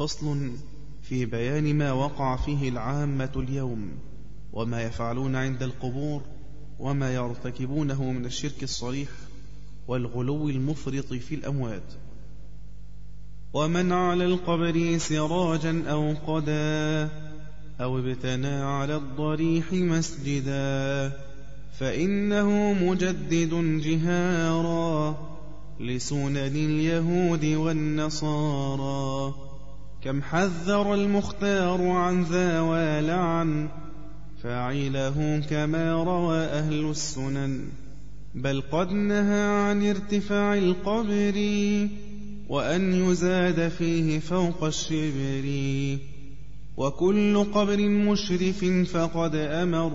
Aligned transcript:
فصل 0.00 0.52
في 1.02 1.26
بيان 1.26 1.74
ما 1.74 1.92
وقع 1.92 2.36
فيه 2.36 2.68
العامة 2.68 3.30
اليوم 3.36 3.90
وما 4.52 4.82
يفعلون 4.82 5.36
عند 5.36 5.62
القبور 5.62 6.22
وما 6.78 7.14
يرتكبونه 7.14 8.12
من 8.12 8.24
الشرك 8.24 8.62
الصريح 8.62 9.08
والغلو 9.88 10.48
المفرط 10.48 11.12
في 11.12 11.34
الأموات. 11.34 11.92
ومن 13.52 13.92
على 13.92 14.24
القبر 14.24 14.98
سراجا 14.98 15.90
أو 15.90 16.14
قدا 16.26 17.08
أو 17.80 17.98
ابتنى 17.98 18.54
على 18.54 18.96
الضريح 18.96 19.72
مسجدا 19.72 21.12
فإنه 21.78 22.72
مجدد 22.72 23.80
جهارا 23.80 25.16
لسنن 25.80 26.36
اليهود 26.36 27.44
والنصارى. 27.44 29.49
كم 30.04 30.22
حذر 30.22 30.94
المختار 30.94 31.88
عن 31.88 32.22
ذا 32.22 32.60
والعن 32.60 33.68
فاعله 34.42 35.42
كما 35.50 36.04
روى 36.04 36.38
أهل 36.38 36.90
السنن 36.90 37.68
بل 38.34 38.62
قد 38.72 38.92
نهى 38.92 39.40
عن 39.40 39.86
ارتفاع 39.86 40.54
القبر 40.54 41.36
وأن 42.48 42.92
يزاد 42.92 43.68
فيه 43.68 44.18
فوق 44.18 44.64
الشبر. 44.64 45.46
وكل 46.76 47.44
قبر 47.44 47.88
مشرف 47.88 48.64
فقد 48.64 49.34
أمر 49.34 49.92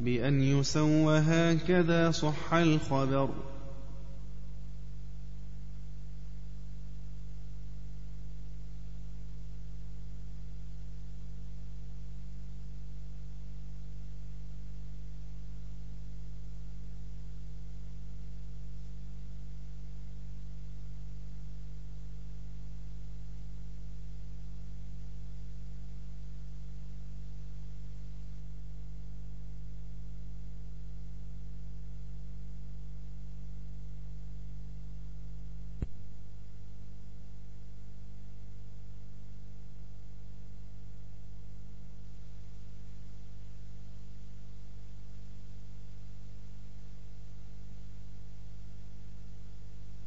بأن 0.00 0.42
يسوى 0.42 1.18
هكذا 1.18 2.10
صح 2.10 2.54
الخبر. 2.54 3.28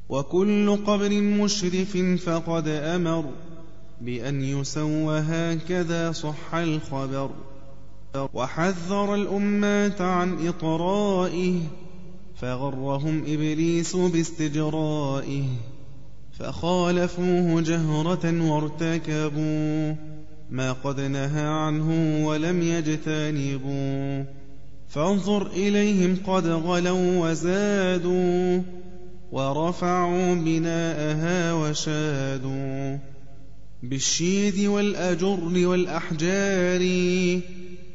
وكل 0.09 0.75
قبر 0.75 1.21
مشرف 1.21 1.97
فقد 1.97 2.67
أمر 2.67 3.25
بأن 4.01 4.41
يسوى 4.41 5.19
هكذا 5.19 6.11
صح 6.11 6.55
الخبر. 6.55 7.29
وحذر 8.33 9.15
الأمات 9.15 10.01
عن 10.01 10.47
إطرائه 10.47 11.59
فغرهم 12.35 13.23
إبليس 13.27 13.95
باستجرائه 13.95 15.43
فخالفوه 16.39 17.61
جهرة 17.61 18.51
وارتكبوا 18.51 19.95
ما 20.49 20.71
قد 20.71 20.99
نهى 20.99 21.47
عنه 21.47 21.89
ولم 22.27 22.61
يجتنبوا. 22.61 24.23
فانظر 24.89 25.47
إليهم 25.47 26.17
قد 26.27 26.47
غلوا 26.47 27.29
وزادوا. 27.29 28.61
ورفعوا 29.35 30.35
بناءها 30.35 31.53
وشادوا 31.53 32.97
بالشيد 33.83 34.65
والأجر 34.65 35.67
والأحجار 35.67 36.81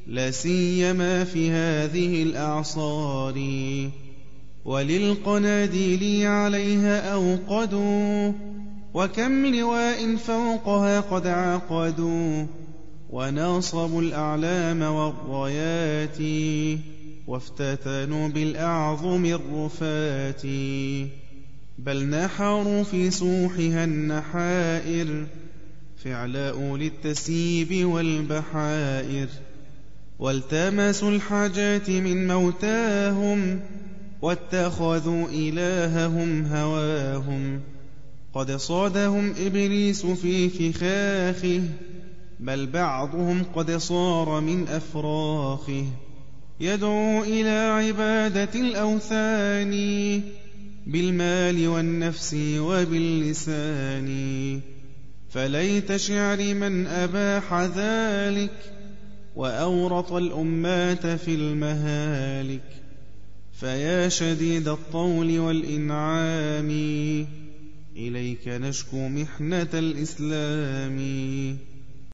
لا 0.07 0.31
سيما 0.31 1.25
في 1.25 1.51
هذه 1.51 2.23
الأعصار. 2.23 3.35
وللقناديل 4.65 6.27
عليها 6.27 7.13
أوقدوا 7.13 8.33
وكم 8.95 9.47
لواء 9.47 10.17
فوقها 10.17 11.01
قد 11.01 11.27
عقدوا. 11.27 12.47
وناصبوا 13.11 14.03
الأعلام 14.03 14.83
والرايات 14.83 16.19
وافتتنوا 17.27 18.29
بالأعظم 18.29 19.25
الرفات. 19.25 20.43
بل 21.85 22.05
نحروا 22.07 22.83
في 22.83 23.11
سوحها 23.11 23.85
النحائر 23.85 25.27
فعلاء 26.05 26.77
للتسييب 26.77 27.87
والبحائر. 27.89 29.29
والتمسوا 30.19 31.11
الحاجات 31.11 31.91
من 31.91 32.27
موتاهم 32.27 33.61
واتخذوا 34.23 35.29
إلههم 35.29 36.47
هواهم. 36.47 37.61
قد 38.35 38.57
صادهم 38.57 39.35
إبليس 39.47 40.07
في 40.07 40.49
فخاخه 40.49 41.63
بل 42.41 42.67
بعضهم 42.67 43.43
قد 43.55 43.71
صار 43.71 44.41
من 44.41 44.69
أفراخه. 44.69 45.85
يدعو 46.61 47.23
إلى 47.23 47.87
عبادة 47.87 48.61
الأوثان. 48.61 50.23
بالمال 50.91 51.69
والنفس 51.69 52.35
وباللسان 52.59 54.11
فليت 55.31 55.97
شعر 55.97 56.55
من 56.55 56.87
أباح 56.87 57.55
ذلك 57.55 58.57
وأورط 59.37 60.13
الأمات 60.13 61.07
في 61.07 61.35
المهالك 61.35 62.69
فيا 63.61 64.09
شديد 64.09 64.69
الطول 64.69 65.39
والإنعام 65.39 66.71
إليك 67.97 68.49
نشكو 68.49 69.09
محنة 69.09 69.69
الإسلام. 69.75 70.99